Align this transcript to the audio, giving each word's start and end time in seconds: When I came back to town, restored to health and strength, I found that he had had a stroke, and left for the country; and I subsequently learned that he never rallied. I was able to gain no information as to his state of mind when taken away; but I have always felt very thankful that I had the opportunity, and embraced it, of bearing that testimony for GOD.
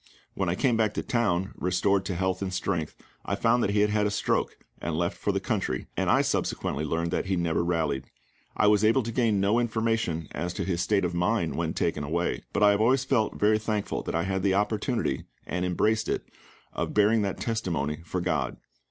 When 0.33 0.49
I 0.49 0.55
came 0.55 0.75
back 0.77 0.95
to 0.95 1.03
town, 1.03 1.51
restored 1.55 2.05
to 2.05 2.15
health 2.15 2.41
and 2.41 2.51
strength, 2.51 2.95
I 3.23 3.35
found 3.35 3.61
that 3.61 3.69
he 3.69 3.81
had 3.81 3.91
had 3.91 4.07
a 4.07 4.09
stroke, 4.09 4.57
and 4.81 4.97
left 4.97 5.15
for 5.15 5.31
the 5.31 5.39
country; 5.39 5.85
and 5.95 6.09
I 6.09 6.23
subsequently 6.23 6.83
learned 6.83 7.11
that 7.11 7.27
he 7.27 7.35
never 7.35 7.63
rallied. 7.63 8.05
I 8.57 8.65
was 8.65 8.83
able 8.83 9.03
to 9.03 9.11
gain 9.11 9.39
no 9.39 9.59
information 9.59 10.27
as 10.31 10.53
to 10.55 10.63
his 10.63 10.81
state 10.81 11.05
of 11.05 11.13
mind 11.13 11.53
when 11.55 11.75
taken 11.75 12.03
away; 12.03 12.41
but 12.51 12.63
I 12.63 12.71
have 12.71 12.81
always 12.81 13.03
felt 13.03 13.35
very 13.39 13.59
thankful 13.59 14.01
that 14.01 14.15
I 14.15 14.23
had 14.23 14.41
the 14.41 14.55
opportunity, 14.55 15.25
and 15.45 15.63
embraced 15.63 16.09
it, 16.09 16.23
of 16.73 16.95
bearing 16.95 17.21
that 17.21 17.39
testimony 17.39 17.99
for 18.03 18.21
GOD. 18.21 18.57